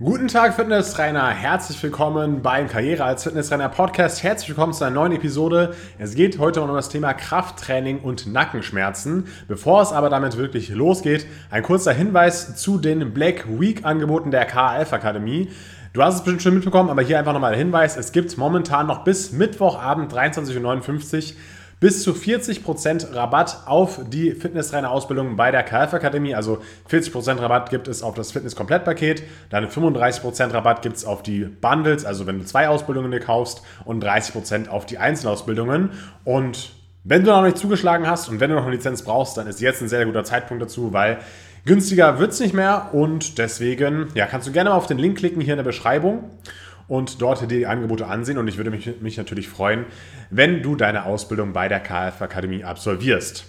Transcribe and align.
Guten 0.00 0.26
Tag, 0.26 0.56
Fitnesstrainer. 0.56 1.28
Herzlich 1.28 1.80
willkommen 1.80 2.42
beim 2.42 2.66
Karriere 2.66 3.04
als 3.04 3.22
Fitnesstrainer 3.22 3.68
Podcast. 3.68 4.24
Herzlich 4.24 4.48
willkommen 4.48 4.72
zu 4.72 4.82
einer 4.82 4.92
neuen 4.92 5.12
Episode. 5.12 5.76
Es 6.00 6.16
geht 6.16 6.40
heute 6.40 6.62
um 6.62 6.74
das 6.74 6.88
Thema 6.88 7.14
Krafttraining 7.14 8.00
und 8.00 8.26
Nackenschmerzen. 8.26 9.28
Bevor 9.46 9.82
es 9.82 9.92
aber 9.92 10.10
damit 10.10 10.36
wirklich 10.36 10.70
losgeht, 10.70 11.28
ein 11.48 11.62
kurzer 11.62 11.92
Hinweis 11.92 12.56
zu 12.56 12.78
den 12.78 13.14
Black 13.14 13.44
Week 13.60 13.84
Angeboten 13.84 14.32
der 14.32 14.46
KF 14.46 14.92
Akademie. 14.92 15.52
Du 15.92 16.02
hast 16.02 16.16
es 16.16 16.22
bestimmt 16.22 16.42
schon 16.42 16.54
mitbekommen, 16.54 16.90
aber 16.90 17.02
hier 17.02 17.20
einfach 17.20 17.32
nochmal 17.32 17.52
der 17.52 17.60
Hinweis. 17.60 17.96
Es 17.96 18.10
gibt 18.10 18.36
momentan 18.36 18.88
noch 18.88 19.04
bis 19.04 19.30
Mittwochabend 19.30 20.12
23.59 20.12 21.34
Uhr 21.34 21.36
bis 21.80 22.02
zu 22.02 22.12
40% 22.12 23.14
Rabatt 23.14 23.62
auf 23.66 24.00
die 24.08 24.32
Fitnesstrainer-Ausbildung 24.32 25.36
bei 25.36 25.50
der 25.50 25.62
KF 25.62 25.94
Akademie. 25.94 26.34
Also 26.34 26.58
40% 26.90 27.40
Rabatt 27.40 27.70
gibt 27.70 27.88
es 27.88 28.02
auf 28.02 28.14
das 28.14 28.32
Fitness-Komplettpaket, 28.32 29.22
dann 29.50 29.66
35% 29.66 30.52
Rabatt 30.52 30.82
gibt 30.82 30.96
es 30.96 31.04
auf 31.04 31.22
die 31.22 31.44
Bundles, 31.44 32.04
also 32.04 32.26
wenn 32.26 32.38
du 32.38 32.44
zwei 32.44 32.68
Ausbildungen 32.68 33.10
dir 33.10 33.20
kaufst 33.20 33.62
und 33.84 34.02
30% 34.02 34.68
auf 34.68 34.86
die 34.86 34.98
Einzelausbildungen. 34.98 35.90
Und 36.24 36.72
wenn 37.04 37.22
du 37.22 37.30
noch 37.30 37.42
nicht 37.42 37.58
zugeschlagen 37.58 38.06
hast 38.06 38.28
und 38.28 38.40
wenn 38.40 38.50
du 38.50 38.56
noch 38.56 38.64
eine 38.64 38.74
Lizenz 38.74 39.02
brauchst, 39.02 39.36
dann 39.36 39.46
ist 39.46 39.60
jetzt 39.60 39.82
ein 39.82 39.88
sehr 39.88 40.06
guter 40.06 40.24
Zeitpunkt 40.24 40.62
dazu, 40.62 40.92
weil 40.92 41.18
günstiger 41.66 42.18
wird 42.18 42.32
es 42.32 42.40
nicht 42.40 42.54
mehr 42.54 42.90
und 42.92 43.38
deswegen 43.38 44.08
ja, 44.14 44.26
kannst 44.26 44.48
du 44.48 44.52
gerne 44.52 44.70
mal 44.70 44.76
auf 44.76 44.86
den 44.86 44.98
Link 44.98 45.18
klicken 45.18 45.40
hier 45.40 45.54
in 45.54 45.58
der 45.58 45.64
Beschreibung 45.64 46.30
und 46.88 47.20
dort 47.22 47.50
die 47.50 47.66
Angebote 47.66 48.06
ansehen. 48.06 48.38
Und 48.38 48.48
ich 48.48 48.56
würde 48.56 48.70
mich, 48.70 49.00
mich 49.00 49.16
natürlich 49.16 49.48
freuen, 49.48 49.86
wenn 50.30 50.62
du 50.62 50.76
deine 50.76 51.04
Ausbildung 51.04 51.52
bei 51.52 51.68
der 51.68 51.80
KF 51.80 52.20
Akademie 52.20 52.64
absolvierst. 52.64 53.46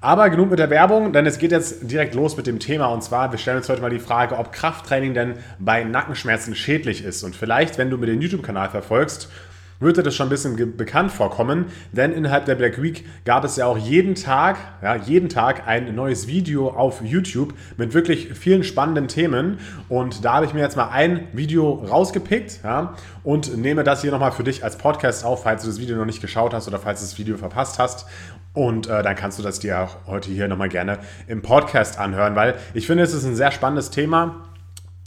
Aber 0.00 0.28
genug 0.30 0.50
mit 0.50 0.58
der 0.58 0.70
Werbung, 0.70 1.12
denn 1.12 1.26
es 1.26 1.38
geht 1.38 1.52
jetzt 1.52 1.90
direkt 1.90 2.14
los 2.14 2.36
mit 2.36 2.46
dem 2.46 2.58
Thema. 2.58 2.86
Und 2.86 3.02
zwar, 3.02 3.32
wir 3.32 3.38
stellen 3.38 3.56
uns 3.56 3.68
heute 3.68 3.80
mal 3.80 3.90
die 3.90 3.98
Frage, 3.98 4.38
ob 4.38 4.52
Krafttraining 4.52 5.14
denn 5.14 5.34
bei 5.58 5.84
Nackenschmerzen 5.84 6.54
schädlich 6.54 7.02
ist. 7.02 7.22
Und 7.24 7.34
vielleicht, 7.34 7.78
wenn 7.78 7.90
du 7.90 7.98
mir 7.98 8.06
den 8.06 8.20
YouTube-Kanal 8.20 8.68
verfolgst 8.68 9.30
würde 9.80 10.02
das 10.02 10.14
schon 10.14 10.26
ein 10.26 10.30
bisschen 10.30 10.76
bekannt 10.76 11.12
vorkommen, 11.12 11.66
denn 11.92 12.12
innerhalb 12.12 12.46
der 12.46 12.54
Black 12.54 12.82
Week 12.82 13.04
gab 13.24 13.44
es 13.44 13.56
ja 13.56 13.66
auch 13.66 13.78
jeden 13.78 14.14
Tag, 14.14 14.56
ja, 14.82 14.96
jeden 14.96 15.28
Tag 15.28 15.66
ein 15.66 15.94
neues 15.94 16.26
Video 16.26 16.68
auf 16.68 17.02
YouTube 17.02 17.54
mit 17.76 17.94
wirklich 17.94 18.32
vielen 18.34 18.62
spannenden 18.62 19.08
Themen. 19.08 19.58
Und 19.88 20.24
da 20.24 20.34
habe 20.34 20.46
ich 20.46 20.54
mir 20.54 20.60
jetzt 20.60 20.76
mal 20.76 20.88
ein 20.88 21.28
Video 21.32 21.74
rausgepickt 21.74 22.60
ja, 22.64 22.94
und 23.22 23.56
nehme 23.56 23.84
das 23.84 24.02
hier 24.02 24.10
nochmal 24.10 24.32
für 24.32 24.44
dich 24.44 24.64
als 24.64 24.76
Podcast 24.76 25.24
auf, 25.24 25.42
falls 25.42 25.62
du 25.62 25.68
das 25.68 25.80
Video 25.80 25.96
noch 25.96 26.06
nicht 26.06 26.20
geschaut 26.20 26.54
hast 26.54 26.68
oder 26.68 26.78
falls 26.78 27.00
du 27.00 27.06
das 27.06 27.18
Video 27.18 27.36
verpasst 27.36 27.78
hast. 27.78 28.06
Und 28.54 28.88
äh, 28.88 29.02
dann 29.02 29.16
kannst 29.16 29.38
du 29.38 29.42
das 29.42 29.58
dir 29.58 29.80
auch 29.80 29.96
heute 30.06 30.30
hier 30.30 30.48
nochmal 30.48 30.70
gerne 30.70 30.98
im 31.26 31.42
Podcast 31.42 31.98
anhören, 31.98 32.34
weil 32.36 32.54
ich 32.72 32.86
finde, 32.86 33.02
es 33.02 33.12
ist 33.12 33.24
ein 33.26 33.36
sehr 33.36 33.50
spannendes 33.50 33.90
Thema 33.90 34.46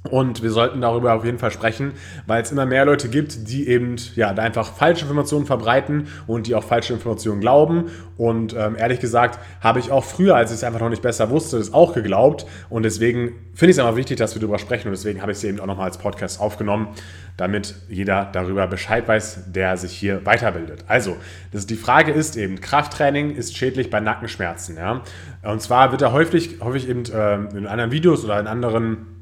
und 0.10 0.42
wir 0.42 0.52
sollten 0.52 0.80
darüber 0.80 1.14
auf 1.14 1.26
jeden 1.26 1.40
Fall 1.40 1.52
sprechen, 1.52 1.92
weil 2.26 2.42
es 2.42 2.54
immer 2.54 2.66
mehr 2.66 2.86
Leute 2.86 3.10
gibt, 3.10 3.50
die 3.50 3.68
eben 3.68 3.98
ja, 4.16 4.30
einfach 4.30 4.74
falsche 4.74 5.04
Informationen 5.04 5.46
verbreiten 5.46 6.08
und 6.26 6.48
die 6.48 6.56
auch 6.56 6.64
falsche 6.64 6.94
Informationen 6.94 7.42
glauben. 7.42 7.92
Und 8.16 8.56
ähm, 8.58 8.78
ehrlich 8.78 9.02
gesagt 9.02 9.40
habe 9.60 9.80
ich 9.80 9.92
auch 9.92 10.06
früher, 10.06 10.38
als 10.38 10.52
ich 10.52 10.58
es 10.58 10.64
einfach 10.64 10.80
noch 10.80 10.90
nicht 10.90 11.02
besser 11.02 11.30
wusste, 11.30 11.58
das 11.58 11.74
auch 11.74 11.94
geglaubt. 11.94 12.46
Und 12.70 12.84
deswegen 12.84 13.34
finde 13.54 13.72
ich 13.72 13.78
es 13.78 13.80
einfach 13.80 13.98
wichtig, 13.98 14.18
dass 14.18 14.36
wir 14.36 14.40
darüber 14.40 14.58
sprechen. 14.58 14.88
Und 14.88 14.94
deswegen 14.94 15.22
habe 15.22 15.34
ich 15.34 15.40
es 15.40 15.44
eben 15.44 15.60
auch 15.60 15.66
nochmal 15.66 15.88
als 15.88 15.98
Podcast 15.98 16.40
aufgenommen, 16.40 16.88
damit 17.36 17.76
jeder 17.90 18.30
darüber 18.32 18.68
Bescheid 18.68 19.06
weiß, 19.06 19.52
der 19.52 19.76
sich 19.76 19.92
hier 19.92 20.26
weiterbildet. 20.26 20.86
Also, 20.88 21.18
das, 21.52 21.68
die 21.68 21.76
Frage 21.76 22.14
ist 22.14 22.38
eben, 22.38 22.62
Krafttraining 22.62 23.36
ist 23.36 23.58
schädlich 23.58 23.90
bei 23.90 24.00
Nackenschmerzen. 24.00 24.78
Ja? 24.78 25.02
Und 25.44 25.62
zwar 25.62 25.92
wird 25.92 26.02
da 26.02 26.14
häufig, 26.14 26.62
häufig 26.62 26.88
eben 26.88 27.04
äh, 27.04 27.36
in 27.36 27.68
anderen 27.68 27.92
Videos 27.92 28.24
oder 28.24 28.40
in 28.40 28.48
anderen 28.48 29.19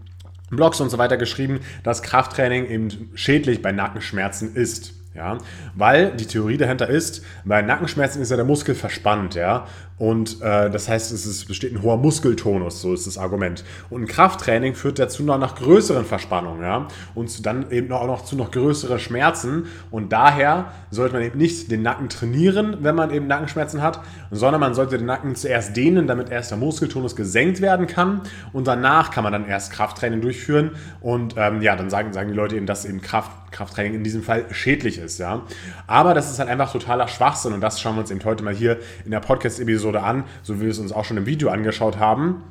Blogs 0.50 0.80
und 0.80 0.90
so 0.90 0.98
weiter 0.98 1.18
geschrieben, 1.18 1.60
dass 1.84 2.02
Krafttraining 2.02 2.68
eben 2.68 3.12
schädlich 3.16 3.62
bei 3.62 3.72
Nackenschmerzen 3.72 4.56
ist. 4.56 4.94
Ja, 5.14 5.40
weil 5.74 6.12
die 6.12 6.28
Theorie 6.28 6.58
dahinter 6.58 6.88
ist, 6.88 7.26
bei 7.44 7.64
Nackenschmerzen 7.64 8.22
ist 8.22 8.30
ja 8.30 8.36
der 8.36 8.46
Muskel 8.46 8.76
verspannt, 8.76 9.34
ja. 9.34 9.68
Und 9.98 10.42
äh, 10.42 10.70
das 10.70 10.88
heißt, 10.88 11.12
es 11.12 11.26
ist, 11.26 11.48
besteht 11.48 11.74
ein 11.74 11.82
hoher 11.82 11.98
Muskeltonus, 11.98 12.82
so 12.82 12.94
ist 12.94 13.08
das 13.08 13.18
Argument. 13.18 13.64
Und 13.90 14.04
ein 14.04 14.08
Krafttraining 14.08 14.76
führt 14.76 15.00
dazu 15.00 15.24
noch 15.24 15.40
nach 15.40 15.56
größeren 15.56 16.06
Verspannungen, 16.06 16.62
ja. 16.62 16.88
Und 17.16 17.46
dann 17.48 17.72
eben 17.72 17.92
auch 17.92 18.06
noch 18.06 18.24
zu 18.24 18.36
noch 18.36 18.52
größeren 18.52 19.00
Schmerzen. 19.00 19.66
Und 19.90 20.14
daher 20.14 20.72
sollte 20.92 21.16
man 21.16 21.24
eben 21.24 21.40
nicht 21.40 21.72
den 21.72 21.82
Nacken 21.82 22.10
trainieren, 22.10 22.78
wenn 22.82 22.94
man 22.94 23.10
eben 23.10 23.26
Nackenschmerzen 23.26 23.82
hat, 23.82 24.02
sondern 24.30 24.62
man 24.62 24.76
sollte 24.76 24.98
den 25.00 25.08
Nacken 25.08 25.36
zuerst 25.36 25.76
dehnen, 25.76 26.06
damit 26.06 26.30
erst 26.30 26.52
der 26.52 26.60
Muskeltonus 26.60 27.16
gesenkt 27.16 27.62
werden 27.62 27.88
kann. 27.88 28.22
Und 28.54 28.68
danach 28.68 29.10
kann 29.10 29.24
man 29.24 29.34
dann 29.34 29.48
erst 29.48 29.72
Krafttraining 29.74 30.22
durchführen. 30.22 30.72
Und 31.02 31.34
ähm, 31.38 31.62
ja, 31.64 31.76
dann 31.76 31.90
sagen, 31.90 32.14
sagen 32.14 32.30
die 32.30 32.36
Leute 32.36 32.56
eben, 32.56 32.68
dass 32.68 32.86
eben 32.86 33.02
Kraft, 33.02 33.32
Krafttraining 33.50 33.96
in 33.96 34.04
diesem 34.04 34.22
Fall 34.22 34.46
schädlich 34.52 35.00
ist, 35.00 35.18
ja. 35.18 35.42
Aber 35.88 36.14
das 36.14 36.30
ist 36.30 36.38
halt 36.38 36.50
einfach 36.50 36.72
totaler 36.72 37.08
Schwachsinn. 37.08 37.54
Und 37.54 37.62
das 37.62 37.82
schauen 37.82 37.96
wir 37.96 38.02
uns 38.02 38.12
eben 38.12 38.24
heute 38.24 38.44
mal 38.44 38.54
hier 38.54 38.78
in 39.04 39.12
der 39.12 39.22
Podcast-Episode 39.22 39.87
Episode 39.88 40.04
an, 40.04 40.24
so 40.44 40.58
wie 40.58 40.62
wir 40.62 40.70
es 40.70 40.80
uns 40.80 40.92
auch 40.92 41.06
schon 41.06 41.18
im 41.18 41.26
Video 41.26 41.50
angeschaut 41.50 41.98
haben. 41.98 42.44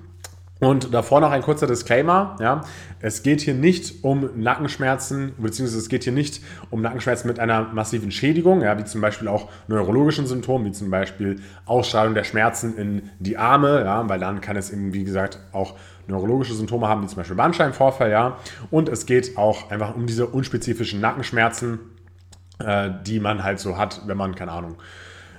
Und 0.59 0.95
davor 0.95 1.21
noch 1.21 1.33
ein 1.33 1.43
kurzer 1.43 1.67
Disclaimer. 1.67 2.37
Ja. 2.41 2.63
Es 3.01 3.23
geht 3.23 3.43
hier 3.43 3.53
nicht 3.53 4.03
um 4.03 4.31
Nackenschmerzen, 4.37 5.35
beziehungsweise 5.37 5.81
es 5.81 5.91
geht 5.91 6.05
hier 6.05 6.15
nicht 6.15 6.41
um 6.71 6.81
Nackenschmerzen 6.81 7.29
mit 7.29 7.39
einer 7.39 7.65
massiven 7.75 8.11
Schädigung, 8.11 8.63
ja, 8.63 8.79
wie 8.79 8.85
zum 8.85 9.03
Beispiel 9.03 9.29
auch 9.29 9.51
neurologischen 9.69 10.27
Symptomen, 10.27 10.65
wie 10.65 10.73
zum 10.73 10.91
Beispiel 10.91 11.43
Ausstrahlung 11.67 12.15
der 12.15 12.25
Schmerzen 12.25 12.75
in 12.79 13.11
die 13.19 13.37
Arme, 13.37 13.83
ja, 13.85 14.09
weil 14.09 14.19
dann 14.19 14.41
kann 14.41 14.57
es 14.57 14.71
eben, 14.71 14.95
wie 14.95 15.05
gesagt, 15.05 15.41
auch 15.53 15.75
neurologische 16.07 16.55
Symptome 16.55 16.89
haben, 16.89 17.03
wie 17.03 17.07
zum 17.07 17.17
Beispiel 17.17 17.37
Bandscheibenvorfall. 17.37 18.11
Ja. 18.11 18.39
Und 18.71 18.89
es 18.89 19.05
geht 19.05 19.37
auch 19.37 19.71
einfach 19.71 19.95
um 19.95 20.07
diese 20.07 20.27
unspezifischen 20.27 21.03
Nackenschmerzen, 21.03 21.81
äh, 22.61 22.89
die 23.05 23.21
man 23.21 23.45
halt 23.45 23.59
so 23.59 23.77
hat, 23.77 24.01
wenn 24.07 24.17
man, 24.17 24.35
keine 24.35 24.53
Ahnung, 24.53 24.77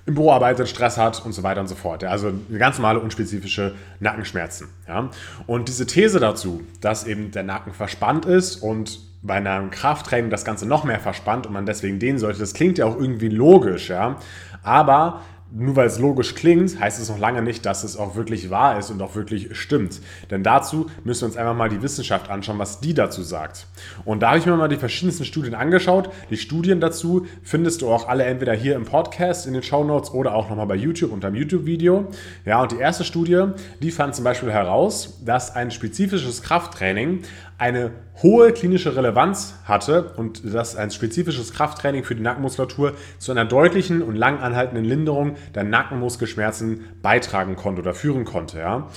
im 0.07 0.15
Büro 0.15 0.31
arbeitet, 0.31 0.69
Stress 0.69 0.97
hat 0.97 1.23
und 1.25 1.33
so 1.33 1.43
weiter 1.43 1.61
und 1.61 1.67
so 1.67 1.75
fort. 1.75 2.03
Also 2.03 2.31
ganz 2.57 2.77
normale 2.77 2.99
unspezifische 2.99 3.75
Nackenschmerzen. 3.99 4.69
Ja. 4.87 5.09
Und 5.45 5.67
diese 5.67 5.85
These 5.85 6.19
dazu, 6.19 6.63
dass 6.81 7.05
eben 7.05 7.31
der 7.31 7.43
Nacken 7.43 7.73
verspannt 7.73 8.25
ist 8.25 8.55
und 8.55 8.99
bei 9.21 9.35
einem 9.35 9.69
Krafttraining 9.69 10.29
das 10.29 10.45
Ganze 10.45 10.65
noch 10.65 10.85
mehr 10.85 10.99
verspannt 10.99 11.45
und 11.45 11.53
man 11.53 11.65
deswegen 11.65 11.99
dehnen 11.99 12.19
sollte, 12.19 12.39
das 12.39 12.53
klingt 12.53 12.77
ja 12.77 12.85
auch 12.85 12.95
irgendwie 12.95 13.27
logisch, 13.27 13.89
ja. 13.89 14.17
Aber 14.63 15.21
nur 15.51 15.75
weil 15.75 15.87
es 15.87 15.99
logisch 15.99 16.35
klingt, 16.35 16.79
heißt 16.79 16.99
es 16.99 17.09
noch 17.09 17.19
lange 17.19 17.41
nicht, 17.41 17.65
dass 17.65 17.83
es 17.83 17.97
auch 17.97 18.15
wirklich 18.15 18.49
wahr 18.49 18.77
ist 18.77 18.89
und 18.89 19.01
auch 19.01 19.15
wirklich 19.15 19.55
stimmt. 19.57 20.01
Denn 20.29 20.43
dazu 20.43 20.87
müssen 21.03 21.21
wir 21.21 21.27
uns 21.27 21.37
einfach 21.37 21.55
mal 21.55 21.69
die 21.69 21.81
Wissenschaft 21.81 22.29
anschauen, 22.29 22.59
was 22.59 22.79
die 22.79 22.93
dazu 22.93 23.21
sagt. 23.21 23.67
Und 24.03 24.21
da 24.21 24.29
habe 24.29 24.39
ich 24.39 24.45
mir 24.45 24.55
mal 24.57 24.67
die 24.67 24.75
verschiedensten 24.75 25.25
Studien 25.25 25.55
angeschaut. 25.55 26.09
Die 26.29 26.37
Studien 26.37 26.81
dazu 26.81 27.25
findest 27.43 27.81
du 27.81 27.89
auch 27.89 28.07
alle 28.07 28.25
entweder 28.25 28.53
hier 28.53 28.75
im 28.75 28.85
Podcast 28.85 29.47
in 29.47 29.53
den 29.53 29.63
Show 29.63 29.83
Notes 29.83 30.11
oder 30.11 30.35
auch 30.35 30.49
nochmal 30.49 30.67
bei 30.67 30.75
YouTube 30.75 31.11
unter 31.11 31.29
dem 31.31 31.35
YouTube-Video. 31.35 32.07
Ja, 32.45 32.61
und 32.61 32.71
die 32.73 32.77
erste 32.77 33.03
Studie, 33.03 33.45
die 33.81 33.91
fand 33.91 34.15
zum 34.15 34.25
Beispiel 34.25 34.51
heraus, 34.51 35.21
dass 35.25 35.55
ein 35.55 35.71
spezifisches 35.71 36.41
Krafttraining 36.41 37.21
eine 37.57 37.91
hohe 38.21 38.51
klinische 38.51 38.95
Relevanz 38.95 39.55
hatte 39.65 40.13
und 40.15 40.53
dass 40.53 40.75
ein 40.75 40.91
spezifisches 40.91 41.53
Krafttraining 41.53 42.03
für 42.03 42.15
die 42.15 42.21
Nackenmuskulatur 42.21 42.93
zu 43.17 43.31
einer 43.31 43.45
deutlichen 43.45 44.01
und 44.01 44.15
lang 44.15 44.39
anhaltenden 44.39 44.85
Linderung 44.85 45.35
der 45.55 45.63
Nackenmuskelschmerzen 45.63 46.85
beitragen 47.01 47.55
konnte 47.55 47.81
oder 47.81 47.93
führen 47.93 48.25
konnte. 48.25 48.59
Ja. 48.59 48.87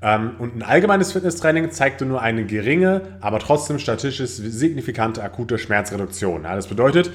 Ähm, 0.00 0.32
und 0.38 0.56
ein 0.56 0.62
allgemeines 0.62 1.12
Fitnesstraining 1.12 1.70
zeigte 1.70 2.06
nur 2.06 2.20
eine 2.20 2.44
geringe, 2.44 3.02
aber 3.20 3.38
trotzdem 3.38 3.78
statistisch 3.78 4.28
signifikante 4.30 5.22
akute 5.22 5.58
Schmerzreduktion. 5.58 6.44
Das 6.44 6.66
bedeutet, 6.66 7.10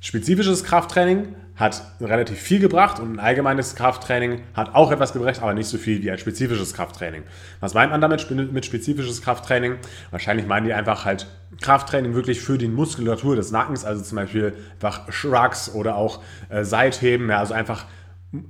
Spezifisches 0.00 0.64
Krafttraining 0.64 1.34
hat 1.56 1.82
relativ 2.00 2.38
viel 2.38 2.58
gebracht 2.58 2.98
und 3.00 3.12
ein 3.12 3.20
allgemeines 3.20 3.74
Krafttraining 3.74 4.40
hat 4.54 4.74
auch 4.74 4.90
etwas 4.90 5.12
gebracht, 5.12 5.42
aber 5.42 5.52
nicht 5.52 5.66
so 5.66 5.76
viel 5.76 6.02
wie 6.02 6.10
ein 6.10 6.16
spezifisches 6.16 6.72
Krafttraining. 6.72 7.22
Was 7.60 7.74
meint 7.74 7.90
man 7.90 8.00
damit 8.00 8.30
mit 8.30 8.64
spezifisches 8.64 9.20
Krafttraining? 9.20 9.76
Wahrscheinlich 10.10 10.46
meinen 10.46 10.64
die 10.64 10.72
einfach 10.72 11.04
halt 11.04 11.26
Krafttraining 11.60 12.14
wirklich 12.14 12.40
für 12.40 12.56
die 12.56 12.68
Muskulatur 12.68 13.36
des 13.36 13.50
Nackens, 13.50 13.84
also 13.84 14.02
zum 14.02 14.16
Beispiel 14.16 14.54
einfach 14.72 15.12
Shrugs 15.12 15.74
oder 15.74 15.96
auch 15.96 16.22
äh, 16.48 16.64
Seitheben, 16.64 17.28
ja, 17.28 17.38
also 17.38 17.52
einfach 17.52 17.84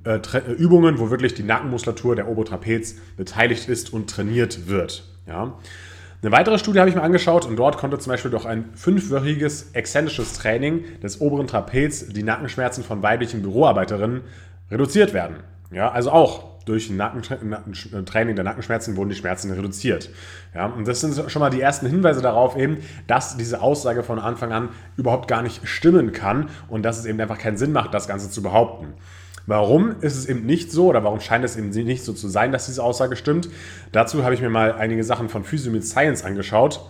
äh, 0.05 0.19
Übungen, 0.53 0.99
wo 0.99 1.09
wirklich 1.09 1.33
die 1.33 1.43
Nackenmuskulatur 1.43 2.15
der 2.15 2.29
Obertrapez 2.29 2.95
beteiligt 3.17 3.67
ist 3.67 3.91
und 3.91 4.09
trainiert 4.09 4.69
wird. 4.69 5.03
Ja. 5.27 5.59
Eine 6.23 6.33
weitere 6.33 6.59
Studie 6.59 6.79
habe 6.79 6.87
ich 6.87 6.95
mir 6.95 7.01
angeschaut 7.01 7.47
und 7.47 7.55
dort 7.55 7.77
konnte 7.77 7.97
zum 7.97 8.11
Beispiel 8.11 8.29
durch 8.29 8.45
ein 8.45 8.65
fünfwöchiges 8.75 9.71
exzentrisches 9.73 10.33
Training 10.33 10.83
des 11.01 11.19
oberen 11.19 11.47
Trapez 11.47 12.09
die 12.09 12.21
Nackenschmerzen 12.21 12.83
von 12.83 13.01
weiblichen 13.01 13.41
Büroarbeiterinnen 13.41 14.21
reduziert 14.69 15.15
werden. 15.15 15.37
Ja, 15.71 15.89
also 15.89 16.11
auch 16.11 16.63
durch 16.65 16.91
ein 16.91 18.05
Training 18.05 18.35
der 18.35 18.45
Nackenschmerzen 18.45 18.97
wurden 18.97 19.09
die 19.09 19.15
Schmerzen 19.15 19.51
reduziert. 19.51 20.11
Ja, 20.53 20.67
und 20.67 20.87
das 20.87 21.01
sind 21.01 21.31
schon 21.31 21.39
mal 21.39 21.49
die 21.49 21.59
ersten 21.59 21.87
Hinweise 21.87 22.21
darauf 22.21 22.55
eben, 22.55 22.77
dass 23.07 23.35
diese 23.35 23.59
Aussage 23.63 24.03
von 24.03 24.19
Anfang 24.19 24.51
an 24.51 24.69
überhaupt 24.97 25.27
gar 25.27 25.41
nicht 25.41 25.67
stimmen 25.67 26.11
kann 26.11 26.49
und 26.67 26.83
dass 26.83 26.99
es 26.99 27.05
eben 27.05 27.19
einfach 27.19 27.39
keinen 27.39 27.57
Sinn 27.57 27.71
macht, 27.71 27.95
das 27.95 28.07
Ganze 28.07 28.29
zu 28.29 28.43
behaupten. 28.43 28.93
Warum 29.47 29.95
ist 30.01 30.15
es 30.15 30.27
eben 30.27 30.45
nicht 30.45 30.71
so 30.71 30.87
oder 30.87 31.03
warum 31.03 31.19
scheint 31.19 31.43
es 31.43 31.57
eben 31.57 31.69
nicht 31.69 32.03
so 32.03 32.13
zu 32.13 32.29
sein, 32.29 32.51
dass 32.51 32.67
diese 32.67 32.83
Aussage 32.83 33.15
stimmt? 33.15 33.49
Dazu 33.91 34.23
habe 34.23 34.33
ich 34.33 34.41
mir 34.41 34.49
mal 34.49 34.73
einige 34.73 35.03
Sachen 35.03 35.29
von 35.29 35.43
Physio 35.43 35.71
mit 35.71 35.85
Science 35.85 36.23
angeschaut. 36.23 36.81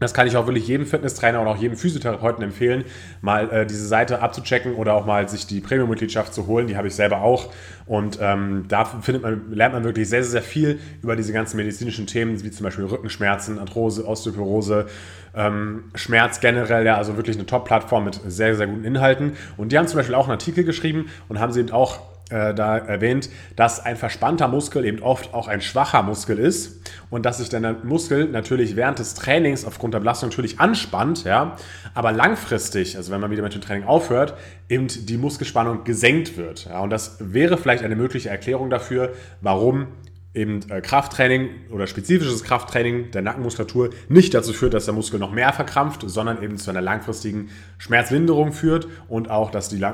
Das 0.00 0.12
kann 0.12 0.26
ich 0.26 0.36
auch 0.36 0.46
wirklich 0.46 0.66
jedem 0.66 0.86
Fitnesstrainer 0.86 1.40
oder 1.40 1.52
auch 1.52 1.56
jedem 1.56 1.76
Physiotherapeuten 1.76 2.42
empfehlen, 2.42 2.84
mal 3.20 3.48
äh, 3.50 3.64
diese 3.64 3.86
Seite 3.86 4.20
abzuchecken 4.22 4.74
oder 4.74 4.94
auch 4.94 5.06
mal 5.06 5.28
sich 5.28 5.46
die 5.46 5.60
Premium-Mitgliedschaft 5.60 6.34
zu 6.34 6.48
holen. 6.48 6.66
Die 6.66 6.76
habe 6.76 6.88
ich 6.88 6.96
selber 6.96 7.20
auch. 7.20 7.52
Und 7.86 8.18
ähm, 8.20 8.64
da 8.66 8.84
findet 8.84 9.22
man, 9.22 9.52
lernt 9.52 9.72
man 9.72 9.84
wirklich 9.84 10.08
sehr, 10.08 10.24
sehr 10.24 10.42
viel 10.42 10.80
über 11.00 11.14
diese 11.14 11.32
ganzen 11.32 11.58
medizinischen 11.58 12.08
Themen, 12.08 12.42
wie 12.42 12.50
zum 12.50 12.64
Beispiel 12.64 12.86
Rückenschmerzen, 12.86 13.60
Arthrose, 13.60 14.04
Osteoporose, 14.04 14.86
ähm, 15.36 15.84
Schmerz 15.94 16.40
generell. 16.40 16.84
Ja, 16.84 16.96
also 16.96 17.16
wirklich 17.16 17.36
eine 17.36 17.46
Top-Plattform 17.46 18.04
mit 18.04 18.20
sehr, 18.26 18.56
sehr 18.56 18.66
guten 18.66 18.84
Inhalten. 18.84 19.34
Und 19.56 19.70
die 19.70 19.78
haben 19.78 19.86
zum 19.86 19.98
Beispiel 19.98 20.16
auch 20.16 20.24
einen 20.24 20.32
Artikel 20.32 20.64
geschrieben 20.64 21.06
und 21.28 21.38
haben 21.38 21.52
sie 21.52 21.60
eben 21.60 21.70
auch 21.70 22.00
äh, 22.30 22.54
da 22.54 22.78
erwähnt, 22.78 23.28
dass 23.56 23.84
ein 23.84 23.96
verspannter 23.96 24.48
Muskel 24.48 24.84
eben 24.84 25.02
oft 25.02 25.34
auch 25.34 25.46
ein 25.46 25.60
schwacher 25.60 26.02
Muskel 26.02 26.38
ist 26.38 26.80
und 27.10 27.26
dass 27.26 27.38
sich 27.38 27.48
dann 27.48 27.62
der 27.62 27.76
Muskel 27.84 28.28
natürlich 28.28 28.76
während 28.76 28.98
des 28.98 29.14
Trainings 29.14 29.64
aufgrund 29.64 29.94
der 29.94 30.00
Belastung 30.00 30.30
natürlich 30.30 30.58
anspannt, 30.58 31.24
ja, 31.24 31.56
aber 31.92 32.12
langfristig, 32.12 32.96
also 32.96 33.12
wenn 33.12 33.20
man 33.20 33.30
wieder 33.30 33.42
mit 33.42 33.54
dem 33.54 33.60
Training 33.60 33.86
aufhört, 33.86 34.34
eben 34.68 34.86
die 34.88 35.16
Muskelspannung 35.16 35.84
gesenkt 35.84 36.36
wird. 36.36 36.64
Ja, 36.64 36.80
und 36.80 36.90
das 36.90 37.16
wäre 37.20 37.58
vielleicht 37.58 37.84
eine 37.84 37.96
mögliche 37.96 38.30
Erklärung 38.30 38.70
dafür, 38.70 39.12
warum 39.40 39.88
eben 40.34 40.68
äh, 40.68 40.80
Krafttraining 40.80 41.48
oder 41.70 41.86
spezifisches 41.86 42.42
Krafttraining 42.42 43.12
der 43.12 43.22
Nackenmuskulatur 43.22 43.90
nicht 44.08 44.34
dazu 44.34 44.52
führt, 44.52 44.74
dass 44.74 44.84
der 44.84 44.94
Muskel 44.94 45.20
noch 45.20 45.30
mehr 45.30 45.52
verkrampft, 45.52 46.02
sondern 46.06 46.42
eben 46.42 46.58
zu 46.58 46.70
einer 46.70 46.80
langfristigen 46.80 47.50
Schmerzlinderung 47.78 48.52
führt 48.52 48.88
und 49.08 49.30
auch, 49.30 49.50
dass 49.50 49.68
die, 49.68 49.84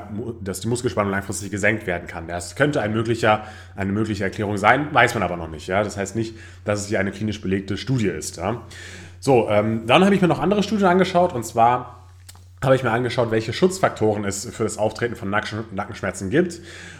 dass 0.41 0.59
die 0.61 0.67
Muskelspannung 0.67 1.11
langfristig 1.11 1.51
gesenkt 1.51 1.85
werden 1.85 2.07
kann. 2.07 2.27
Das 2.27 2.55
könnte 2.55 2.81
ein 2.81 2.91
möglicher, 2.91 3.43
eine 3.75 3.91
mögliche 3.91 4.23
Erklärung 4.23 4.57
sein, 4.57 4.87
weiß 4.91 5.13
man 5.13 5.21
aber 5.21 5.37
noch 5.37 5.49
nicht. 5.49 5.67
Ja? 5.67 5.83
Das 5.83 5.95
heißt 5.95 6.15
nicht, 6.15 6.35
dass 6.65 6.81
es 6.81 6.87
hier 6.87 6.99
eine 6.99 7.11
klinisch 7.11 7.39
belegte 7.39 7.77
Studie 7.77 8.07
ist. 8.07 8.37
Ja? 8.37 8.63
So, 9.19 9.47
ähm, 9.49 9.85
dann 9.85 10.03
habe 10.03 10.15
ich 10.15 10.21
mir 10.21 10.27
noch 10.27 10.39
andere 10.39 10.63
Studien 10.63 10.87
angeschaut 10.87 11.33
und 11.33 11.45
zwar 11.45 12.00
habe 12.63 12.75
ich 12.75 12.83
mir 12.83 12.91
angeschaut, 12.91 13.31
welche 13.31 13.53
Schutzfaktoren 13.53 14.23
es 14.23 14.45
für 14.45 14.63
das 14.63 14.77
Auftreten 14.77 15.15
von 15.15 15.31
Nackenschmerzen 15.31 16.29
gibt. 16.29 16.59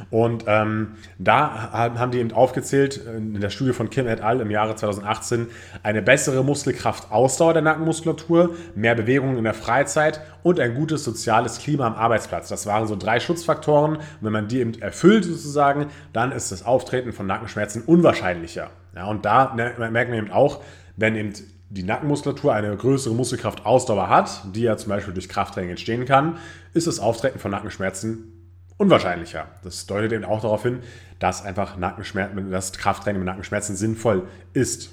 Und 0.09 0.45
ähm, 0.47 0.93
da 1.19 1.71
haben 1.71 2.09
die 2.09 2.17
eben 2.17 2.31
aufgezählt, 2.31 2.97
in 2.97 3.39
der 3.39 3.51
Studie 3.51 3.73
von 3.73 3.91
Kim 3.91 4.07
et 4.07 4.21
al. 4.21 4.41
im 4.41 4.49
Jahre 4.49 4.75
2018, 4.75 5.47
eine 5.83 6.01
bessere 6.01 6.43
Muskelkraftausdauer 6.43 7.53
der 7.53 7.61
Nackenmuskulatur, 7.61 8.55
mehr 8.73 8.95
Bewegung 8.95 9.37
in 9.37 9.43
der 9.43 9.53
Freizeit 9.53 10.21
und 10.41 10.59
ein 10.59 10.73
gutes 10.73 11.03
soziales 11.03 11.59
Klima 11.59 11.85
am 11.85 11.93
Arbeitsplatz. 11.93 12.49
Das 12.49 12.65
waren 12.65 12.87
so 12.87 12.95
drei 12.95 13.19
Schutzfaktoren. 13.19 13.97
Und 13.97 14.03
wenn 14.21 14.33
man 14.33 14.47
die 14.47 14.61
eben 14.61 14.81
erfüllt 14.81 15.25
sozusagen, 15.25 15.87
dann 16.11 16.31
ist 16.31 16.51
das 16.51 16.65
Auftreten 16.65 17.13
von 17.13 17.27
Nackenschmerzen 17.27 17.83
unwahrscheinlicher. 17.83 18.71
Ja, 18.95 19.05
und 19.05 19.25
da 19.25 19.53
merken 19.53 20.11
wir 20.11 20.17
eben 20.17 20.31
auch, 20.31 20.63
wenn 20.97 21.15
eben 21.15 21.33
die 21.71 21.83
Nackenmuskulatur 21.83 22.53
eine 22.53 22.75
größere 22.75 23.15
Muskelkraftausdauer 23.15 24.09
hat, 24.09 24.41
die 24.53 24.63
ja 24.63 24.75
zum 24.75 24.89
Beispiel 24.89 25.13
durch 25.13 25.29
Krafttraining 25.29 25.69
entstehen 25.69 26.05
kann, 26.05 26.37
ist 26.73 26.85
das 26.85 26.99
Auftreten 26.99 27.39
von 27.39 27.49
Nackenschmerzen 27.51 28.41
unwahrscheinlicher. 28.75 29.47
Das 29.63 29.85
deutet 29.85 30.11
eben 30.11 30.25
auch 30.25 30.41
darauf 30.41 30.63
hin, 30.63 30.79
dass 31.19 31.45
einfach 31.45 31.77
Nackenschmerzen, 31.77 32.51
dass 32.51 32.73
Krafttraining 32.73 33.21
mit 33.21 33.27
Nackenschmerzen 33.27 33.77
sinnvoll 33.77 34.27
ist. 34.51 34.89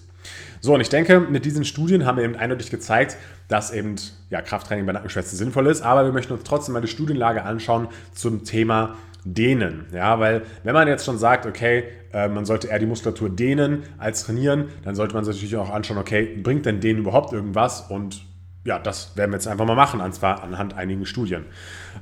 So, 0.60 0.74
und 0.74 0.80
ich 0.80 0.88
denke, 0.88 1.20
mit 1.20 1.44
diesen 1.44 1.64
Studien 1.64 2.04
haben 2.06 2.18
wir 2.18 2.24
eben 2.24 2.36
eindeutig 2.36 2.70
gezeigt, 2.70 3.16
dass 3.48 3.72
eben 3.72 3.96
ja, 4.30 4.40
Krafttraining 4.40 4.86
bei 4.86 4.92
Nackenschmerzen 4.92 5.36
sinnvoll 5.36 5.66
ist, 5.66 5.82
aber 5.82 6.04
wir 6.04 6.12
möchten 6.12 6.32
uns 6.32 6.44
trotzdem 6.44 6.74
mal 6.74 6.80
die 6.80 6.88
Studienlage 6.88 7.42
anschauen 7.42 7.88
zum 8.14 8.44
Thema 8.44 8.96
dehnen. 9.24 9.86
Ja, 9.92 10.18
weil 10.20 10.42
wenn 10.64 10.74
man 10.74 10.88
jetzt 10.88 11.04
schon 11.04 11.18
sagt, 11.18 11.46
okay, 11.46 11.84
äh, 12.12 12.28
man 12.28 12.44
sollte 12.44 12.68
eher 12.68 12.78
die 12.78 12.86
Muskulatur 12.86 13.30
dehnen 13.30 13.82
als 13.98 14.24
trainieren, 14.24 14.68
dann 14.84 14.94
sollte 14.94 15.14
man 15.14 15.24
sich 15.24 15.36
natürlich 15.36 15.56
auch 15.56 15.70
anschauen, 15.70 15.98
okay, 15.98 16.38
bringt 16.42 16.66
denn 16.66 16.80
Dehnen 16.80 17.00
überhaupt 17.00 17.32
irgendwas? 17.32 17.82
Und 17.90 18.24
ja, 18.64 18.78
das 18.78 19.16
werden 19.16 19.30
wir 19.30 19.36
jetzt 19.36 19.48
einfach 19.48 19.66
mal 19.66 19.74
machen, 19.74 20.00
und 20.00 20.14
zwar 20.14 20.42
anhand 20.42 20.74
einigen 20.76 21.06
Studien. 21.06 21.44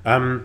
Ähm, 0.05 0.43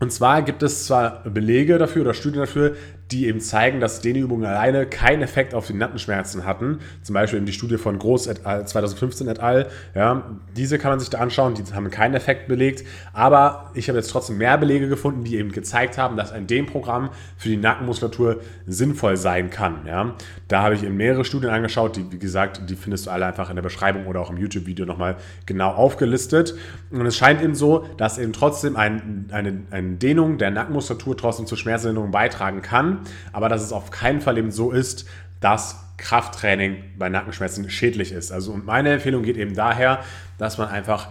und 0.00 0.12
zwar 0.12 0.42
gibt 0.42 0.62
es 0.62 0.86
zwar 0.86 1.22
Belege 1.24 1.78
dafür 1.78 2.02
oder 2.02 2.14
Studien 2.14 2.40
dafür, 2.40 2.76
die 3.10 3.26
eben 3.26 3.40
zeigen, 3.40 3.80
dass 3.80 4.00
Dehnübungen 4.00 4.46
alleine 4.46 4.86
keinen 4.86 5.22
Effekt 5.22 5.54
auf 5.54 5.66
die 5.66 5.74
Nackenschmerzen 5.74 6.46
hatten. 6.46 6.78
Zum 7.02 7.14
Beispiel 7.14 7.36
eben 7.36 7.46
die 7.46 7.52
Studie 7.52 7.76
von 7.76 7.98
Groß 7.98 8.26
et 8.28 8.46
al. 8.46 8.66
2015 8.66 9.28
et 9.28 9.40
al. 9.40 9.68
Ja, 9.94 10.24
diese 10.56 10.78
kann 10.78 10.90
man 10.90 11.00
sich 11.00 11.10
da 11.10 11.18
anschauen, 11.18 11.54
die 11.54 11.62
haben 11.74 11.90
keinen 11.90 12.14
Effekt 12.14 12.48
belegt. 12.48 12.84
Aber 13.12 13.70
ich 13.74 13.88
habe 13.88 13.98
jetzt 13.98 14.10
trotzdem 14.10 14.38
mehr 14.38 14.56
Belege 14.56 14.88
gefunden, 14.88 15.24
die 15.24 15.36
eben 15.36 15.52
gezeigt 15.52 15.98
haben, 15.98 16.16
dass 16.16 16.32
ein 16.32 16.46
Dehnprogramm 16.46 17.10
für 17.36 17.50
die 17.50 17.58
Nackenmuskulatur 17.58 18.40
sinnvoll 18.66 19.16
sein 19.16 19.50
kann. 19.50 19.86
Ja, 19.86 20.14
da 20.48 20.62
habe 20.62 20.74
ich 20.74 20.82
eben 20.82 20.96
mehrere 20.96 21.24
Studien 21.24 21.50
angeschaut, 21.50 21.96
die, 21.96 22.10
wie 22.10 22.18
gesagt, 22.18 22.70
die 22.70 22.74
findest 22.74 23.06
du 23.06 23.10
alle 23.10 23.26
einfach 23.26 23.50
in 23.50 23.56
der 23.56 23.62
Beschreibung 23.62 24.06
oder 24.06 24.20
auch 24.20 24.30
im 24.30 24.38
YouTube-Video 24.38 24.86
nochmal 24.86 25.16
genau 25.44 25.72
aufgelistet. 25.72 26.54
Und 26.90 27.04
es 27.04 27.16
scheint 27.16 27.42
eben 27.42 27.54
so, 27.54 27.86
dass 27.98 28.16
eben 28.16 28.32
trotzdem 28.32 28.76
ein, 28.76 29.28
eine, 29.30 29.62
eine 29.70 29.96
Dehnung 29.96 30.38
der 30.38 30.50
Nackenmuskulatur 30.50 31.16
trotzdem 31.18 31.46
zur 31.46 31.58
Schmerzlinderung 31.58 32.10
beitragen 32.10 32.62
kann 32.62 32.93
aber 33.32 33.48
dass 33.48 33.62
es 33.62 33.72
auf 33.72 33.90
keinen 33.90 34.20
Fall 34.20 34.38
eben 34.38 34.50
so 34.50 34.70
ist, 34.70 35.06
dass 35.40 35.84
Krafttraining 35.96 36.76
bei 36.98 37.08
Nackenschmerzen 37.08 37.68
schädlich 37.70 38.12
ist. 38.12 38.32
Also 38.32 38.56
meine 38.56 38.92
Empfehlung 38.92 39.22
geht 39.22 39.36
eben 39.36 39.54
daher, 39.54 40.00
dass 40.38 40.58
man 40.58 40.68
einfach 40.68 41.08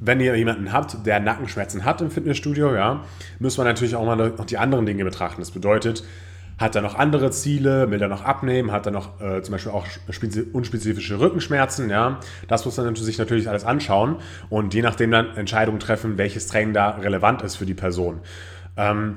wenn 0.00 0.20
ihr 0.20 0.36
jemanden 0.36 0.72
habt, 0.72 1.06
der 1.06 1.20
Nackenschmerzen 1.20 1.84
hat 1.84 2.00
im 2.00 2.10
Fitnessstudio, 2.10 2.74
ja, 2.74 3.04
muss 3.38 3.56
man 3.56 3.66
natürlich 3.66 3.94
auch 3.94 4.04
mal 4.04 4.16
noch 4.16 4.44
die 4.44 4.58
anderen 4.58 4.86
Dinge 4.86 5.04
betrachten. 5.04 5.40
Das 5.40 5.50
bedeutet, 5.50 6.04
hat 6.58 6.76
er 6.76 6.82
noch 6.82 6.94
andere 6.94 7.30
Ziele? 7.30 7.90
Will 7.90 8.00
er 8.00 8.08
noch 8.08 8.24
abnehmen? 8.24 8.70
Hat 8.70 8.86
er 8.86 8.92
noch 8.92 9.20
äh, 9.20 9.42
zum 9.42 9.52
Beispiel 9.52 9.72
auch 9.72 9.86
unspezifische 10.52 11.18
Rückenschmerzen? 11.18 11.90
Ja, 11.90 12.20
das 12.48 12.64
muss 12.64 12.76
man 12.76 12.94
sich 12.94 13.18
natürlich 13.18 13.48
alles 13.48 13.64
anschauen 13.64 14.16
und 14.50 14.72
je 14.72 14.82
nachdem 14.82 15.10
dann 15.10 15.36
Entscheidungen 15.36 15.80
treffen, 15.80 16.16
welches 16.16 16.46
Training 16.46 16.72
da 16.72 16.90
relevant 16.90 17.42
ist 17.42 17.56
für 17.56 17.66
die 17.66 17.74
Person. 17.74 18.20
Ähm, 18.76 19.16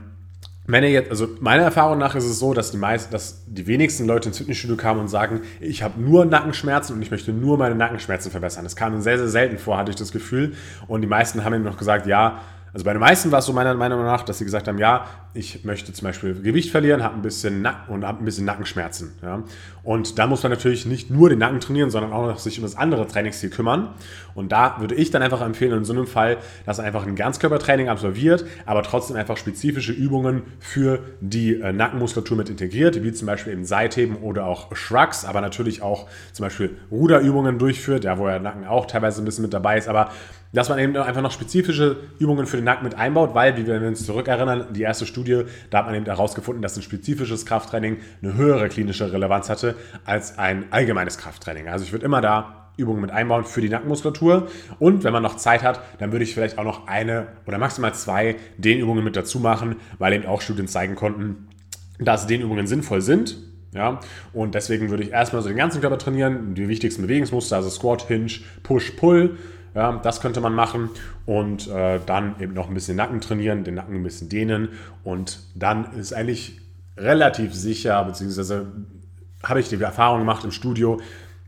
wenn 0.67 0.83
jetzt, 0.83 1.09
also 1.09 1.29
meiner 1.39 1.63
Erfahrung 1.63 1.97
nach 1.97 2.13
ist 2.15 2.25
es 2.25 2.39
so, 2.39 2.53
dass 2.53 2.71
die 2.71 2.77
meisten, 2.77 3.11
dass 3.11 3.45
die 3.47 3.67
wenigsten 3.67 4.05
Leute 4.05 4.27
ins 4.27 4.37
Fitnessstudio 4.37 4.75
kamen 4.75 4.99
und 4.99 5.07
sagen, 5.07 5.41
ich 5.61 5.81
habe 5.81 5.99
nur 5.99 6.25
Nackenschmerzen 6.25 6.93
und 6.93 7.01
ich 7.01 7.09
möchte 7.09 7.31
nur 7.31 7.57
meine 7.57 7.73
Nackenschmerzen 7.73 8.31
verbessern. 8.31 8.65
Das 8.65 8.75
kam 8.75 8.99
sehr, 9.01 9.17
sehr 9.17 9.29
selten 9.29 9.57
vor, 9.57 9.77
hatte 9.77 9.91
ich 9.91 9.95
das 9.95 10.11
Gefühl. 10.11 10.55
Und 10.87 11.01
die 11.01 11.07
meisten 11.07 11.45
haben 11.45 11.53
eben 11.53 11.63
noch 11.63 11.77
gesagt, 11.77 12.05
ja, 12.05 12.41
also 12.77 12.85
bei 12.85 12.93
den 12.93 12.99
meisten 12.99 13.31
war 13.31 13.39
es 13.39 13.45
so 13.47 13.53
meiner 13.53 13.73
Meinung 13.73 14.03
nach, 14.03 14.21
dass 14.21 14.37
sie 14.37 14.45
gesagt 14.45 14.67
haben, 14.67 14.77
ja, 14.77 15.07
ich 15.33 15.65
möchte 15.65 15.93
zum 15.93 16.05
Beispiel 16.05 16.39
Gewicht 16.39 16.69
verlieren, 16.69 17.01
habe 17.01 17.15
ein 17.15 17.23
bisschen 17.23 17.63
Nacken 17.63 17.91
und 17.91 18.05
habe 18.05 18.21
ein 18.21 18.25
bisschen 18.25 18.45
Nackenschmerzen. 18.45 19.13
Ja. 19.23 19.41
Und 19.81 20.19
da 20.19 20.27
muss 20.27 20.43
man 20.43 20.51
natürlich 20.51 20.85
nicht 20.85 21.09
nur 21.09 21.29
den 21.29 21.39
Nacken 21.39 21.59
trainieren, 21.59 21.89
sondern 21.89 22.13
auch 22.13 22.27
noch 22.27 22.37
sich 22.37 22.59
um 22.59 22.63
das 22.63 22.75
andere 22.75 23.07
Trainingsziel 23.07 23.49
kümmern. 23.49 23.95
Und 24.35 24.51
da 24.51 24.75
würde 24.79 24.93
ich 24.93 25.09
dann 25.09 25.23
einfach 25.23 25.41
empfehlen, 25.41 25.75
in 25.75 25.85
so 25.85 25.93
einem 25.93 26.05
Fall, 26.05 26.37
dass 26.67 26.79
einfach 26.79 27.07
ein 27.07 27.15
Ganzkörpertraining 27.15 27.89
absolviert, 27.89 28.45
aber 28.67 28.83
trotzdem 28.83 29.15
einfach 29.15 29.37
spezifische 29.37 29.91
Übungen 29.91 30.43
für 30.59 30.99
die 31.19 31.55
äh, 31.55 31.73
Nackenmuskulatur 31.73 32.37
mit 32.37 32.49
integriert, 32.49 33.01
wie 33.01 33.11
zum 33.11 33.25
Beispiel 33.25 33.53
eben 33.53 33.65
Seitheben 33.65 34.17
oder 34.17 34.45
auch 34.45 34.75
Shrugs, 34.75 35.25
aber 35.25 35.41
natürlich 35.41 35.81
auch 35.81 36.05
zum 36.31 36.43
Beispiel 36.43 36.77
Ruderübungen 36.91 37.57
durchführt, 37.57 38.03
ja, 38.03 38.19
wo 38.19 38.27
der 38.27 38.39
Nacken 38.39 38.67
auch 38.67 38.85
teilweise 38.85 39.23
ein 39.23 39.25
bisschen 39.25 39.41
mit 39.41 39.53
dabei 39.53 39.79
ist, 39.79 39.87
aber 39.87 40.11
dass 40.53 40.69
man 40.69 40.79
eben 40.79 40.95
einfach 40.95 41.21
noch 41.21 41.31
spezifische 41.31 41.97
Übungen 42.19 42.45
für 42.45 42.57
den 42.57 42.65
Nacken 42.67 42.83
mit 42.83 42.95
einbaut, 42.95 43.33
weil, 43.33 43.57
wie 43.57 43.65
wir 43.65 43.81
uns 43.81 44.05
zurückerinnern, 44.05 44.73
die 44.73 44.81
erste 44.81 45.05
Studie, 45.05 45.43
da 45.69 45.79
hat 45.79 45.85
man 45.87 45.95
eben 45.95 46.05
herausgefunden, 46.05 46.61
dass 46.61 46.75
ein 46.75 46.83
spezifisches 46.83 47.45
Krafttraining 47.45 47.97
eine 48.21 48.35
höhere 48.35 48.69
klinische 48.69 49.11
Relevanz 49.11 49.49
hatte 49.49 49.75
als 50.05 50.37
ein 50.37 50.65
allgemeines 50.71 51.17
Krafttraining. 51.17 51.69
Also 51.69 51.85
ich 51.85 51.91
würde 51.93 52.05
immer 52.05 52.21
da 52.21 52.71
Übungen 52.77 53.01
mit 53.01 53.11
einbauen 53.11 53.43
für 53.43 53.61
die 53.61 53.69
Nackenmuskulatur. 53.69 54.47
Und 54.79 55.03
wenn 55.03 55.13
man 55.13 55.23
noch 55.23 55.37
Zeit 55.37 55.63
hat, 55.63 55.81
dann 55.97 56.11
würde 56.11 56.23
ich 56.23 56.33
vielleicht 56.33 56.57
auch 56.57 56.63
noch 56.63 56.87
eine 56.87 57.27
oder 57.47 57.57
maximal 57.57 57.93
zwei 57.93 58.35
Dehnübungen 58.57 59.03
mit 59.03 59.15
dazu 59.15 59.39
machen, 59.39 59.77
weil 59.97 60.13
eben 60.13 60.25
auch 60.25 60.41
Studien 60.41 60.67
zeigen 60.67 60.95
konnten, 60.95 61.47
dass 61.99 62.27
Dehnübungen 62.27 62.67
sinnvoll 62.67 63.01
sind. 63.01 63.37
Ja, 63.73 63.99
und 64.33 64.55
deswegen 64.55 64.89
würde 64.89 65.03
ich 65.03 65.11
erstmal 65.11 65.41
so 65.41 65.49
den 65.49 65.57
ganzen 65.57 65.81
Körper 65.81 65.97
trainieren, 65.97 66.55
die 66.55 66.67
wichtigsten 66.67 67.01
Bewegungsmuster, 67.01 67.57
also 67.57 67.69
Squat, 67.69 68.07
Hinge, 68.07 68.31
Push, 68.63 68.91
Pull 68.91 69.37
ja, 69.77 69.99
das 70.01 70.21
könnte 70.21 70.41
man 70.41 70.55
machen 70.55 70.89
und 71.27 71.67
äh, 71.67 71.99
dann 72.03 72.35
eben 72.39 72.55
noch 72.55 72.67
ein 72.67 72.73
bisschen 72.73 72.97
Nacken 72.97 73.21
trainieren, 73.21 73.63
den 73.63 73.75
Nacken 73.75 73.93
ein 73.93 74.03
bisschen 74.03 74.27
dehnen 74.27 74.69
und 75.03 75.39
dann 75.53 75.93
ist 75.93 76.13
eigentlich 76.13 76.59
relativ 76.97 77.53
sicher, 77.53 78.03
beziehungsweise 78.03 78.71
habe 79.43 79.59
ich 79.59 79.69
die 79.69 79.79
Erfahrung 79.79 80.17
gemacht 80.17 80.43
im 80.43 80.51
Studio, 80.51 80.99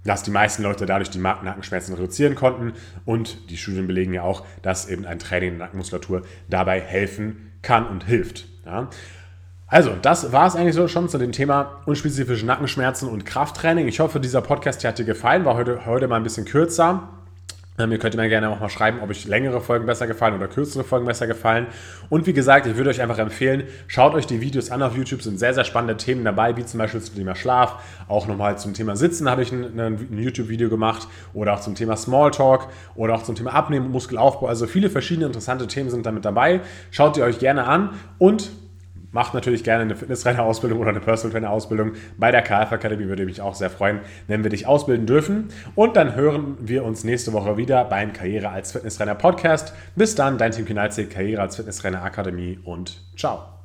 dass 0.03 0.21
die 0.21 0.29
meisten 0.29 0.62
Leute 0.62 0.86
dadurch 0.86 1.09
die 1.09 1.17
Nackenschmerzen 1.17 1.95
reduzieren 1.95 2.36
konnten 2.36 2.74
und 3.03 3.50
die 3.50 3.57
Studien 3.57 3.88
belegen 3.88 4.13
ja 4.13 4.21
auch, 4.21 4.45
dass 4.62 4.88
eben 4.88 5.07
ein 5.07 5.17
Training 5.17 5.57
der 5.57 5.65
Nackenmuskulatur 5.65 6.21
dabei 6.50 6.81
helfen 6.81 7.51
kann 7.63 7.88
und 7.88 8.03
hilft. 8.03 8.45
Ja. 8.63 8.91
Also, 9.65 9.95
das 10.00 10.31
war 10.31 10.45
es 10.45 10.55
eigentlich 10.55 10.75
so 10.75 10.88
schon 10.88 11.09
zu 11.09 11.17
dem 11.17 11.31
Thema 11.31 11.81
unspezifische 11.88 12.45
Nackenschmerzen 12.45 13.09
und 13.09 13.25
Krafttraining. 13.25 13.88
Ich 13.88 14.00
hoffe, 14.00 14.19
dieser 14.19 14.41
Podcast 14.41 14.86
hat 14.86 15.00
dir 15.00 15.05
gefallen, 15.05 15.45
war 15.45 15.55
heute, 15.55 15.88
heute 15.88 16.07
mal 16.07 16.17
ein 16.17 16.24
bisschen 16.24 16.45
kürzer. 16.45 17.09
Ihr 17.79 17.98
könnt 17.98 18.15
mir 18.15 18.27
gerne 18.27 18.50
auch 18.50 18.59
mal 18.59 18.67
schreiben, 18.67 19.00
ob 19.01 19.09
euch 19.09 19.25
längere 19.25 19.62
Folgen 19.62 19.86
besser 19.86 20.05
gefallen 20.05 20.36
oder 20.36 20.50
kürzere 20.50 20.83
Folgen 20.83 21.05
besser 21.05 21.27
gefallen. 21.27 21.67
Und 22.09 22.27
wie 22.27 22.33
gesagt, 22.33 22.65
ich 22.65 22.75
würde 22.75 22.89
euch 22.89 23.01
einfach 23.01 23.19
empfehlen, 23.19 23.63
schaut 23.88 24.13
euch 24.15 24.27
die 24.27 24.41
Videos 24.41 24.69
an 24.69 24.83
auf 24.83 24.98
YouTube, 24.98 25.21
sind 25.21 25.39
sehr, 25.39 25.53
sehr 25.53 25.63
spannende 25.63 25.95
Themen 25.95 26.25
dabei, 26.25 26.57
wie 26.57 26.65
zum 26.65 26.77
Beispiel 26.77 27.00
zum 27.00 27.15
Thema 27.15 27.36
Schlaf, 27.36 27.81
auch 28.09 28.27
nochmal 28.27 28.57
zum 28.57 28.74
Thema 28.74 28.98
Sitzen 28.98 29.29
habe 29.29 29.43
ich 29.43 29.53
ein, 29.53 29.79
ein 29.79 30.17
YouTube-Video 30.17 30.69
gemacht 30.69 31.07
oder 31.33 31.53
auch 31.53 31.62
zum 31.62 31.75
Thema 31.75 31.95
Smalltalk 31.95 32.67
oder 32.95 33.15
auch 33.15 33.24
zum 33.24 33.36
Thema 33.36 33.53
Abnehmen, 33.53 33.91
Muskelaufbau. 33.91 34.48
Also 34.48 34.67
viele 34.67 34.89
verschiedene 34.89 35.27
interessante 35.27 35.65
Themen 35.67 35.89
sind 35.89 36.05
damit 36.05 36.25
dabei. 36.25 36.59
Schaut 36.91 37.15
ihr 37.15 37.24
euch 37.24 37.39
gerne 37.39 37.65
an 37.65 37.91
und 38.17 38.51
macht 39.11 39.33
natürlich 39.33 39.63
gerne 39.63 39.83
eine 39.83 39.95
Fitnesstrainer-Ausbildung 39.95 40.79
oder 40.79 40.89
eine 40.89 40.99
Personal 40.99 41.33
Trainer-Ausbildung. 41.33 41.93
Bei 42.17 42.31
der 42.31 42.41
KF 42.41 42.71
Academy 42.71 43.07
würde 43.07 43.25
mich 43.25 43.41
auch 43.41 43.55
sehr 43.55 43.69
freuen, 43.69 43.99
wenn 44.27 44.43
wir 44.43 44.49
dich 44.49 44.67
ausbilden 44.67 45.05
dürfen. 45.05 45.49
Und 45.75 45.95
dann 45.95 46.15
hören 46.15 46.57
wir 46.59 46.83
uns 46.83 47.03
nächste 47.03 47.33
Woche 47.33 47.57
wieder 47.57 47.85
beim 47.85 48.13
Karriere 48.13 48.49
als 48.49 48.71
Fitnesstrainer 48.71 49.15
Podcast. 49.15 49.73
Bis 49.95 50.15
dann, 50.15 50.37
dein 50.37 50.51
Team 50.51 50.65
Kinalzig, 50.65 51.09
Karriere 51.09 51.41
als 51.41 51.55
Fitnesstrainer 51.55 52.03
Akademie 52.03 52.59
und 52.63 53.01
ciao. 53.17 53.58